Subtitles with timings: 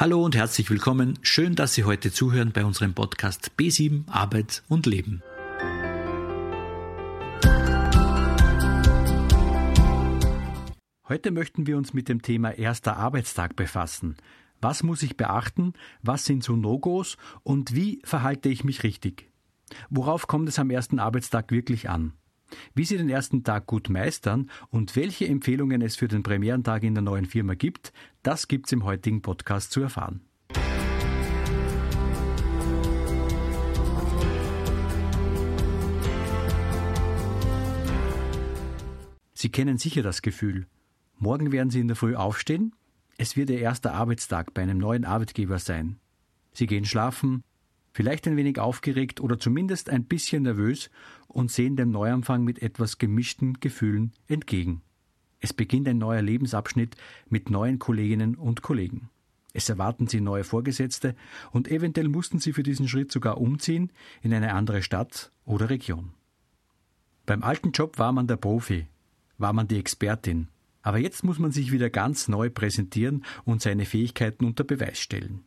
[0.00, 1.18] Hallo und herzlich willkommen.
[1.20, 5.22] Schön, dass Sie heute zuhören bei unserem Podcast B7 Arbeit und Leben.
[11.06, 14.16] Heute möchten wir uns mit dem Thema erster Arbeitstag befassen.
[14.62, 15.74] Was muss ich beachten?
[16.00, 17.18] Was sind so No-Gos?
[17.42, 19.30] Und wie verhalte ich mich richtig?
[19.90, 22.14] Worauf kommt es am ersten Arbeitstag wirklich an?
[22.74, 26.94] Wie Sie den ersten Tag gut meistern und welche Empfehlungen es für den Premierentag in
[26.94, 30.20] der neuen Firma gibt, das gibt's im heutigen Podcast zu erfahren.
[39.40, 40.66] Sie kennen sicher das Gefühl.
[41.16, 42.74] Morgen werden Sie in der Früh aufstehen.
[43.16, 45.98] Es wird Ihr erster Arbeitstag bei einem neuen Arbeitgeber sein.
[46.52, 47.42] Sie gehen schlafen,
[48.00, 50.88] vielleicht ein wenig aufgeregt oder zumindest ein bisschen nervös
[51.28, 54.80] und sehen dem Neuanfang mit etwas gemischten Gefühlen entgegen.
[55.38, 56.96] Es beginnt ein neuer Lebensabschnitt
[57.28, 59.10] mit neuen Kolleginnen und Kollegen.
[59.52, 61.14] Es erwarten sie neue Vorgesetzte
[61.50, 66.14] und eventuell mussten sie für diesen Schritt sogar umziehen in eine andere Stadt oder Region.
[67.26, 68.86] Beim alten Job war man der Profi,
[69.36, 70.48] war man die Expertin,
[70.80, 75.44] aber jetzt muss man sich wieder ganz neu präsentieren und seine Fähigkeiten unter Beweis stellen.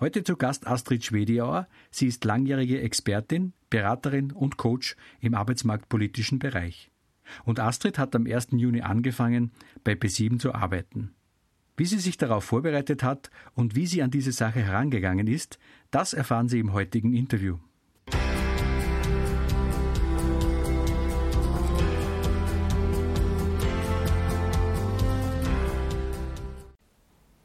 [0.00, 1.68] Heute zu Gast Astrid Schwediauer.
[1.90, 6.90] Sie ist langjährige Expertin, Beraterin und Coach im arbeitsmarktpolitischen Bereich.
[7.44, 8.52] Und Astrid hat am 1.
[8.52, 9.52] Juni angefangen,
[9.84, 11.12] bei B7 zu arbeiten.
[11.76, 15.58] Wie sie sich darauf vorbereitet hat und wie sie an diese Sache herangegangen ist,
[15.90, 17.58] das erfahren Sie im heutigen Interview.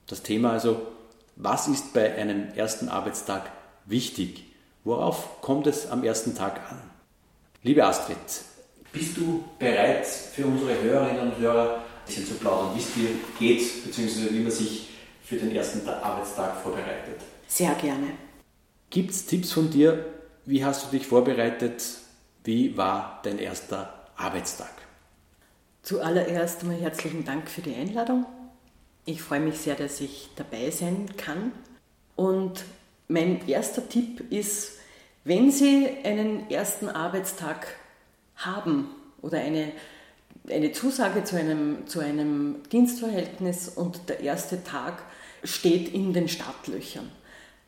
[0.08, 0.95] Das Thema also
[1.36, 3.52] was ist bei einem ersten Arbeitstag
[3.86, 4.44] wichtig?
[4.84, 6.80] Worauf kommt es am ersten Tag an?
[7.64, 8.18] Liebe Astrid,
[8.92, 13.10] bist du bereit für unsere Hörerinnen und Hörer ein bisschen zu plaudern, wie es dir
[13.40, 14.90] geht, beziehungsweise wie man sich
[15.24, 17.20] für den ersten Arbeitstag vorbereitet?
[17.48, 18.08] Sehr gerne.
[18.90, 20.06] Gibt es Tipps von dir?
[20.46, 21.84] Wie hast du dich vorbereitet?
[22.44, 24.72] Wie war dein erster Arbeitstag?
[25.82, 28.26] Zuallererst einmal herzlichen Dank für die Einladung.
[29.06, 31.52] Ich freue mich sehr, dass ich dabei sein kann.
[32.16, 32.66] Und
[33.08, 34.80] mein erster Tipp ist,
[35.24, 37.68] wenn Sie einen ersten Arbeitstag
[38.36, 38.90] haben
[39.22, 39.72] oder eine,
[40.50, 45.04] eine Zusage zu einem, zu einem Dienstverhältnis und der erste Tag
[45.44, 47.12] steht in den Startlöchern,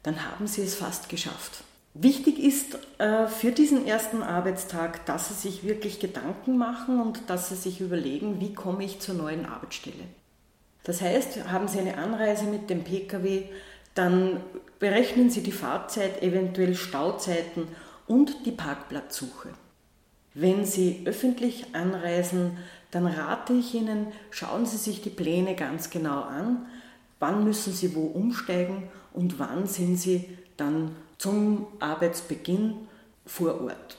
[0.01, 1.63] dann haben Sie es fast geschafft.
[1.93, 7.49] Wichtig ist äh, für diesen ersten Arbeitstag, dass Sie sich wirklich Gedanken machen und dass
[7.49, 10.03] Sie sich überlegen, wie komme ich zur neuen Arbeitsstelle.
[10.87, 13.43] Das heißt, haben Sie eine Anreise mit dem Pkw,
[13.93, 14.39] dann
[14.79, 17.67] berechnen Sie die Fahrzeit, eventuell Stauzeiten
[18.07, 19.49] und die Parkplatzsuche.
[20.33, 22.57] Wenn Sie öffentlich anreisen,
[22.91, 26.65] dann rate ich Ihnen, schauen Sie sich die Pläne ganz genau an.
[27.19, 32.87] Wann müssen Sie wo umsteigen und wann sind Sie dann zum Arbeitsbeginn
[33.25, 33.97] vor Ort.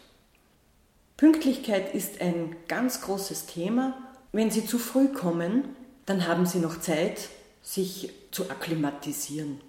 [1.19, 3.93] Pünktlichkeit ist ein ganz großes Thema.
[4.33, 5.65] Wenn Sie zu früh kommen,
[6.09, 7.29] dann haben sie noch Zeit,
[7.63, 9.61] sich zu akklimatisieren.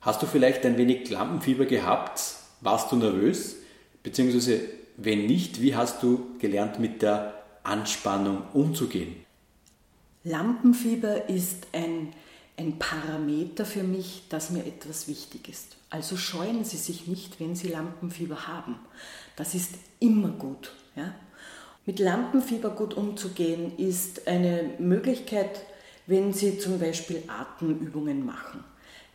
[0.00, 2.36] Hast du vielleicht ein wenig Lampenfieber gehabt?
[2.60, 3.56] Warst du nervös?
[4.02, 4.60] Beziehungsweise,
[4.96, 9.16] wenn nicht, wie hast du gelernt, mit der Anspannung umzugehen?
[10.24, 12.14] Lampenfieber ist ein,
[12.56, 15.76] ein Parameter für mich, dass mir etwas wichtig ist.
[15.90, 18.76] Also scheuen Sie sich nicht, wenn Sie Lampenfieber haben.
[19.36, 20.72] Das ist immer gut.
[20.96, 21.14] Ja?
[21.86, 25.60] Mit Lampenfieber gut umzugehen ist eine Möglichkeit,
[26.06, 28.64] wenn Sie zum Beispiel Atemübungen machen.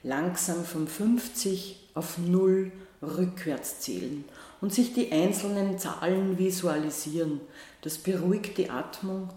[0.03, 2.71] Langsam von 50 auf 0
[3.01, 4.23] rückwärts zählen
[4.61, 7.41] und sich die einzelnen Zahlen visualisieren.
[7.81, 9.29] Das beruhigt die Atmung,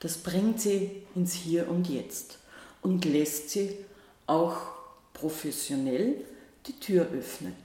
[0.00, 2.38] das bringt sie ins Hier und Jetzt
[2.82, 3.78] und lässt sie
[4.26, 4.56] auch
[5.14, 6.16] professionell
[6.66, 7.63] die Tür öffnen.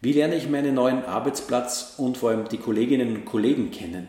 [0.00, 4.06] Wie lerne ich meinen neuen Arbeitsplatz und vor allem die Kolleginnen und Kollegen kennen?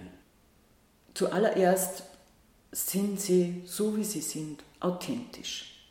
[1.15, 2.03] Zuallererst
[2.71, 5.89] sind sie so, wie sie sind, authentisch.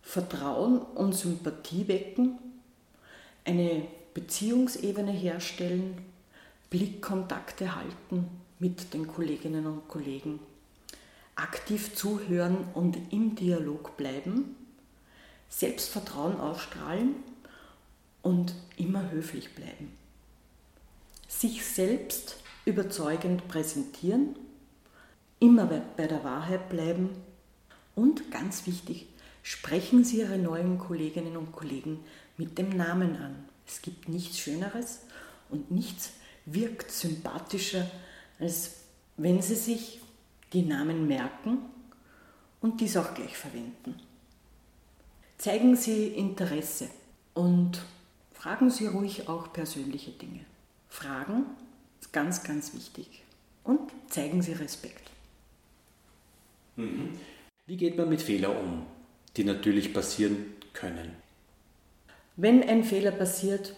[0.00, 2.38] Vertrauen und Sympathie wecken,
[3.44, 5.98] eine Beziehungsebene herstellen,
[6.70, 10.40] Blickkontakte halten mit den Kolleginnen und Kollegen,
[11.36, 14.56] aktiv zuhören und im Dialog bleiben,
[15.50, 17.16] Selbstvertrauen ausstrahlen
[18.22, 19.92] und immer höflich bleiben.
[21.28, 24.36] Sich selbst überzeugend präsentieren,
[25.40, 25.66] immer
[25.96, 27.10] bei der Wahrheit bleiben
[27.94, 29.08] und ganz wichtig,
[29.42, 32.00] sprechen Sie Ihre neuen Kolleginnen und Kollegen
[32.36, 33.44] mit dem Namen an.
[33.66, 35.00] Es gibt nichts Schöneres
[35.50, 36.12] und nichts
[36.46, 37.90] wirkt sympathischer,
[38.38, 38.76] als
[39.16, 40.00] wenn Sie sich
[40.52, 41.58] die Namen merken
[42.60, 44.00] und dies auch gleich verwenden.
[45.38, 46.88] Zeigen Sie Interesse
[47.34, 47.82] und
[48.42, 50.40] fragen Sie ruhig auch persönliche Dinge.
[50.88, 51.44] Fragen
[52.00, 53.22] ist ganz, ganz wichtig.
[53.62, 55.10] Und zeigen Sie Respekt.
[56.74, 57.10] Mhm.
[57.66, 58.86] Wie geht man mit Fehlern um,
[59.36, 61.12] die natürlich passieren können?
[62.34, 63.76] Wenn ein Fehler passiert,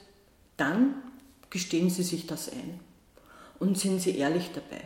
[0.57, 0.95] dann
[1.51, 2.81] gestehen Sie sich das ein
[3.59, 4.81] und sind Sie ehrlich dabei.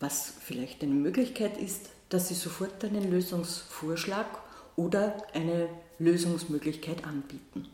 [0.00, 4.26] Was vielleicht eine Möglichkeit ist, dass Sie sofort einen Lösungsvorschlag
[4.74, 7.68] oder eine Lösungsmöglichkeit anbieten.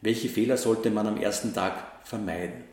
[0.00, 2.64] Welche Fehler sollte man am ersten Tag vermeiden?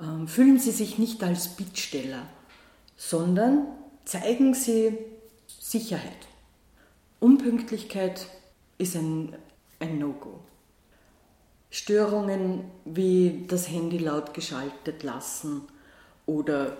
[0.00, 2.22] Ähm, fühlen Sie sich nicht als Bittsteller,
[2.96, 3.66] sondern
[4.04, 4.98] zeigen Sie
[5.46, 6.28] Sicherheit.
[7.20, 8.26] Unpünktlichkeit
[8.78, 9.34] ist ein,
[9.80, 10.40] ein No-Go.
[11.70, 15.62] Störungen wie das Handy laut geschaltet lassen
[16.24, 16.76] oder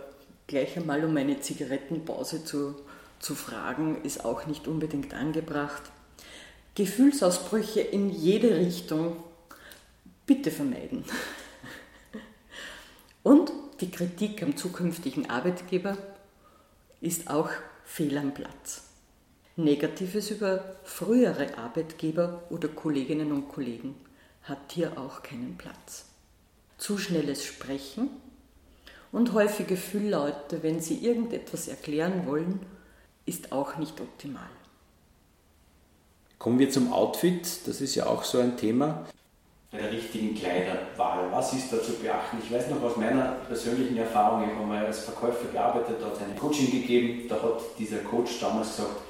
[0.47, 2.77] gleich einmal um eine Zigarettenpause zu,
[3.19, 5.83] zu fragen, ist auch nicht unbedingt angebracht.
[6.77, 9.17] Gefühlsausbrüche in jede Richtung
[10.27, 11.05] bitte vermeiden.
[13.23, 15.97] Und die Kritik am zukünftigen Arbeitgeber
[17.01, 17.51] ist auch
[17.85, 18.85] fehl am Platz.
[19.57, 23.95] Negatives über frühere Arbeitgeber oder Kolleginnen und Kollegen
[24.43, 26.07] hat hier auch keinen Platz.
[26.77, 28.09] Zu schnelles Sprechen
[29.13, 32.61] und häufige Fülllaute, wenn Sie irgendetwas erklären wollen,
[33.27, 34.51] ist auch nicht optimal.
[36.39, 39.07] Kommen wir zum Outfit, das ist ja auch so ein Thema.
[39.75, 42.39] Bei der richtigen Kleiderwahl, was ist da zu beachten?
[42.41, 46.39] Ich weiß noch aus meiner persönlichen Erfahrung, ich habe mal als Verkäufer gearbeitet, es ein
[46.39, 49.01] Coaching gegeben, da hat dieser Coach damals gesagt,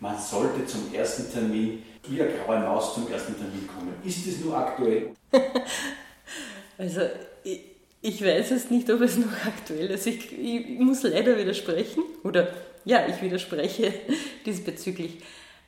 [0.00, 3.92] man sollte zum ersten Termin wie eine graue Maus zum ersten Termin kommen.
[4.02, 5.10] Ist das nur aktuell?
[6.78, 7.02] also
[7.42, 7.60] ich,
[8.00, 10.06] ich, weiß es nicht, ob es noch aktuell ist.
[10.06, 12.02] Ich, ich muss leider widersprechen.
[12.22, 12.48] Oder
[12.86, 13.92] ja, ich widerspreche
[14.46, 15.18] diesbezüglich.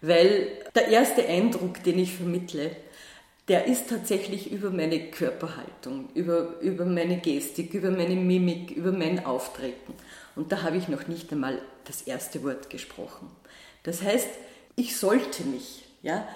[0.01, 2.71] Weil der erste Eindruck, den ich vermittle,
[3.49, 9.25] der ist tatsächlich über meine Körperhaltung, über, über meine Gestik, über meine Mimik, über mein
[9.25, 9.95] Auftreten.
[10.35, 13.31] Und da habe ich noch nicht einmal das erste Wort gesprochen.
[13.85, 14.29] Das heißt,
[14.75, 16.27] ich sollte mich ja,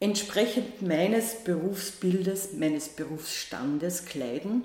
[0.00, 4.62] entsprechend meines Berufsbildes, meines Berufsstandes kleiden,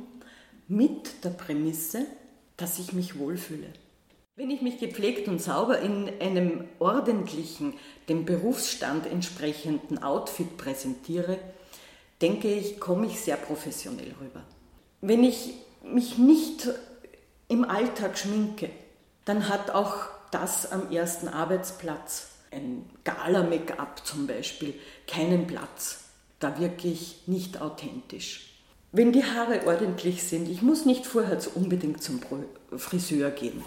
[0.70, 2.06] mit der Prämisse,
[2.56, 3.68] dass ich mich wohlfühle.
[4.36, 7.74] Wenn ich mich gepflegt und sauber in einem ordentlichen,
[8.10, 11.38] dem Berufsstand entsprechenden Outfit präsentiere,
[12.24, 14.44] denke ich, komme ich sehr professionell rüber.
[15.02, 16.70] Wenn ich mich nicht
[17.50, 18.70] im Alltag schminke,
[19.25, 19.96] dann hat auch
[20.31, 24.74] das am ersten Arbeitsplatz, ein Gala-Make-up zum Beispiel,
[25.06, 26.06] keinen Platz.
[26.40, 28.62] Da wirke ich nicht authentisch.
[28.94, 32.22] Wenn die Haare ordentlich sind, ich muss nicht vorher unbedingt zum
[32.78, 33.64] Friseur gehen.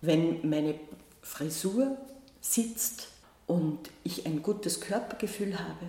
[0.00, 0.74] Wenn meine
[1.22, 1.96] Frisur
[2.40, 3.08] sitzt
[3.46, 5.86] und ich ein gutes Körpergefühl habe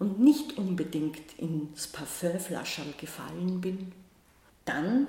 [0.00, 3.92] und nicht unbedingt ins Parfümflascherl gefallen bin,
[4.64, 5.06] dann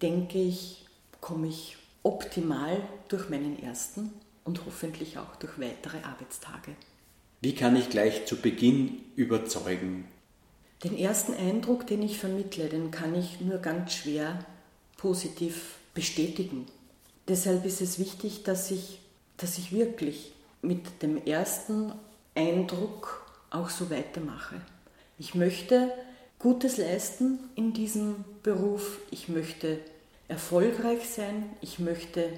[0.00, 0.86] denke ich,
[1.20, 4.12] komme ich optimal durch meinen ersten
[4.44, 6.76] und hoffentlich auch durch weitere Arbeitstage.
[7.40, 10.04] Wie kann ich gleich zu Beginn überzeugen?
[10.84, 14.44] Den ersten Eindruck, den ich vermittle, den kann ich nur ganz schwer
[14.98, 16.66] positiv bestätigen.
[17.26, 18.98] Deshalb ist es wichtig, dass ich,
[19.38, 21.92] dass ich wirklich mit dem ersten
[22.34, 23.23] Eindruck
[23.54, 24.56] auch so weitermache.
[25.18, 25.92] Ich möchte
[26.38, 28.98] Gutes leisten in diesem Beruf.
[29.10, 29.78] Ich möchte
[30.28, 31.50] erfolgreich sein.
[31.60, 32.28] Ich möchte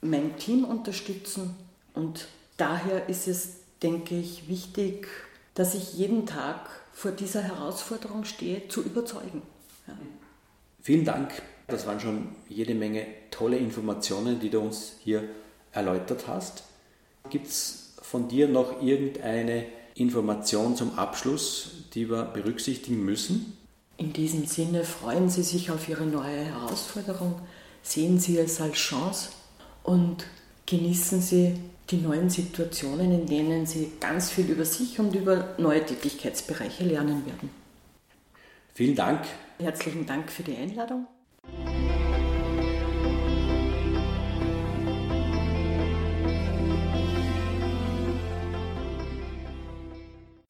[0.00, 1.56] mein Team unterstützen.
[1.94, 5.08] Und daher ist es, denke ich, wichtig,
[5.54, 9.42] dass ich jeden Tag vor dieser Herausforderung stehe, zu überzeugen.
[9.86, 9.94] Ja.
[10.82, 11.42] Vielen Dank.
[11.66, 15.24] Das waren schon jede Menge tolle Informationen, die du uns hier
[15.72, 16.62] erläutert hast.
[17.28, 19.66] Gibt es von dir noch irgendeine
[19.96, 23.56] Information zum Abschluss, die wir berücksichtigen müssen?
[23.96, 27.40] In diesem Sinne freuen Sie sich auf Ihre neue Herausforderung,
[27.82, 29.30] sehen Sie es als Chance
[29.82, 30.26] und
[30.66, 31.54] genießen Sie
[31.90, 37.24] die neuen Situationen, in denen Sie ganz viel über sich und über neue Tätigkeitsbereiche lernen
[37.24, 37.48] werden.
[38.74, 39.24] Vielen Dank.
[39.58, 41.06] Herzlichen Dank für die Einladung.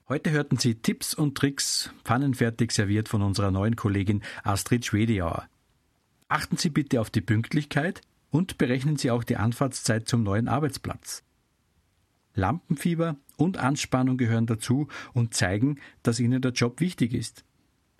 [0.08, 5.48] Heute hörten Sie Tipps und Tricks, pfannenfertig serviert von unserer neuen Kollegin Astrid Schwedeauer.
[6.28, 11.24] Achten Sie bitte auf die Pünktlichkeit und berechnen Sie auch die Anfahrtszeit zum neuen Arbeitsplatz.
[12.36, 17.44] Lampenfieber und Anspannung gehören dazu und zeigen, dass Ihnen der Job wichtig ist.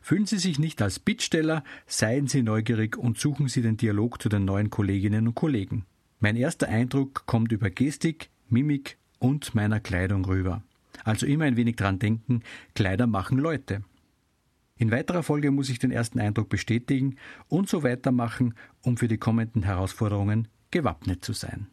[0.01, 4.29] Fühlen Sie sich nicht als Bittsteller, seien Sie neugierig und suchen Sie den Dialog zu
[4.29, 5.87] den neuen Kolleginnen und Kollegen.
[6.21, 10.63] Mein erster Eindruck kommt über Gestik, Mimik und meiner Kleidung rüber.
[11.05, 12.43] Also immer ein wenig dran denken,
[12.75, 13.83] Kleider machen Leute.
[14.79, 17.17] In weiterer Folge muss ich den ersten Eindruck bestätigen
[17.49, 21.69] und so weitermachen, um für die kommenden Herausforderungen gewappnet zu sein.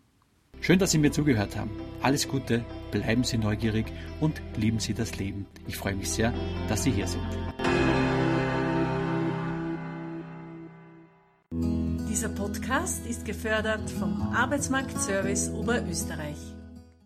[0.61, 1.71] Schön, dass Sie mir zugehört haben.
[2.01, 3.87] Alles Gute, bleiben Sie neugierig
[4.21, 5.45] und lieben Sie das Leben.
[5.67, 6.33] Ich freue mich sehr,
[6.69, 7.27] dass Sie hier sind.
[12.09, 16.37] Dieser Podcast ist gefördert vom Arbeitsmarktservice Oberösterreich.